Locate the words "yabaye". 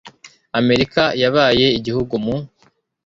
1.21-1.67